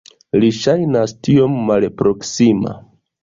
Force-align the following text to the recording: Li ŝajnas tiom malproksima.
Li 0.43 0.47
ŝajnas 0.59 1.13
tiom 1.27 1.59
malproksima. 1.69 2.73